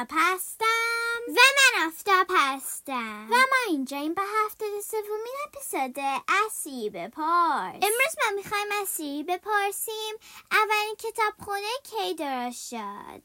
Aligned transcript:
کتاب 0.00 0.08
هستم 0.10 1.20
و 1.28 1.32
من 1.32 1.86
آفتاب 1.88 2.26
هستم 2.30 3.26
و 3.30 3.34
ما 3.34 3.56
اینجا 3.68 3.96
این 3.96 4.14
به 4.14 4.22
هفته 4.44 4.64
سومین 4.84 5.36
اپیزود 5.46 6.04
اسی 6.28 6.90
بپرس 6.90 7.74
امروز 7.74 8.16
ما 8.24 8.36
میخوایم 8.36 8.66
اسی 8.82 9.24
بپرسیم 9.28 10.14
اولین 10.50 10.96
کتاب 10.98 11.34
خونه 11.44 11.68
کی 11.82 12.14
درست 12.14 12.68
شد 12.68 13.22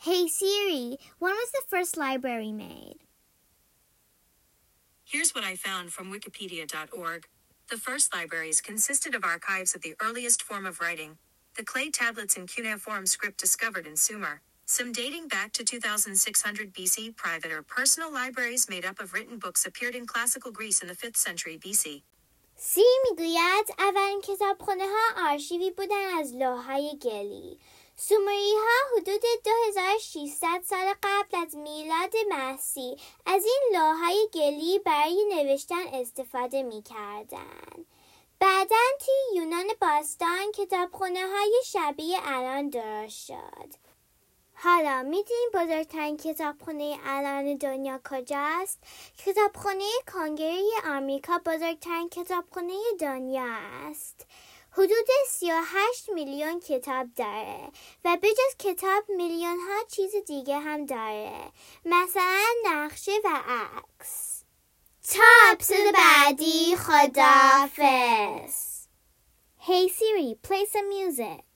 Hey 0.00 0.28
Siri, 0.28 0.96
when 1.18 1.34
was 1.34 1.50
the 1.50 1.64
first 1.68 1.96
library 1.96 2.52
made? 2.52 2.98
Here's 5.04 5.34
what 5.34 5.42
I 5.42 5.56
found 5.56 5.92
from 5.92 6.12
Wikipedia.org. 6.12 7.26
The 7.68 7.76
first 7.76 8.14
libraries 8.14 8.60
consisted 8.60 9.16
of 9.16 9.24
archives 9.24 9.74
of 9.74 9.82
the 9.82 9.96
earliest 10.00 10.40
form 10.42 10.66
of 10.66 10.80
writing, 10.80 11.18
the 11.56 11.64
clay 11.64 11.90
tablets 11.90 12.36
in 12.36 12.46
cuneiform 12.46 13.06
script 13.06 13.38
discovered 13.38 13.88
in 13.88 13.96
Sumer. 13.96 14.40
Some 14.65 14.93
dating 14.93 15.27
back 15.27 15.51
to 15.53 15.63
2600 15.65 16.73
BC, 16.73 17.15
private 17.17 17.51
or 17.51 17.61
personal 17.61 18.11
libraries 18.13 18.69
made 18.69 18.85
up 18.85 18.99
of 19.01 19.13
written 19.13 19.37
books 19.37 19.65
appeared 19.65 19.93
in 19.93 20.05
classical 20.07 20.51
Greece 20.51 20.81
in 20.81 20.87
the 20.87 20.95
5th 20.95 21.17
century 21.17 21.57
BC. 21.57 22.01
سی 22.55 22.83
می‌گوید 23.09 23.65
اولین 23.79 24.21
کتابخانه 24.21 24.83
ها 24.87 25.29
آرشیوی 25.31 25.71
بودن 25.71 26.17
از 26.19 26.33
لوحهای 26.33 26.97
گلی 27.01 27.59
سومری 27.95 28.53
ها 28.53 28.97
حدود 28.97 29.21
2600 29.45 30.61
سال 30.69 30.93
قبل 31.03 31.37
از 31.37 31.55
میلاد 31.55 32.13
مسیح 32.29 32.95
از 33.25 33.45
این 33.45 33.61
لوحهای 33.73 34.29
گلی 34.33 34.79
برای 34.79 35.25
نوشتن 35.35 35.87
استفاده 35.93 36.63
می 36.63 36.81
کردن. 36.81 37.85
بعدا 38.39 38.75
توی 38.99 39.41
یونان 39.41 39.67
باستان 39.81 40.51
کتابخانه 40.51 41.27
های 41.27 41.61
شبیه 41.65 42.17
الان 42.23 42.69
درست 42.69 43.25
شد. 43.25 43.92
حالا 44.63 45.03
می‌دونیم 45.03 45.49
بزرگترین 45.53 46.17
کتابخانه 46.17 46.97
الان 47.05 47.55
دنیا 47.55 47.99
کجاست؟ 48.11 48.79
کتابخانه 49.17 49.89
کانگری 50.05 50.71
آمریکا 50.85 51.37
بزرگترین 51.45 52.09
کتابخانه 52.09 52.73
دنیا 52.99 53.57
است. 53.89 54.25
حدود 54.71 55.07
38 55.27 56.09
میلیون 56.09 56.59
کتاب 56.59 57.07
داره 57.15 57.71
و 58.05 58.17
بجز 58.21 58.57
کتاب 58.59 59.03
میلیون 59.09 59.57
ها 59.59 59.83
چیز 59.91 60.11
دیگه 60.27 60.59
هم 60.59 60.85
داره 60.85 61.51
مثلا 61.85 62.45
نقشه 62.65 63.11
و 63.23 63.29
عکس 63.47 64.43
تا 65.13 65.23
اپسود 65.51 65.93
بعدی 65.93 66.75
خدافز 66.75 68.73
Hey 69.67 69.87
Siri, 69.87 70.35
play 70.47 70.65
some 70.65 70.89
music. 70.89 71.52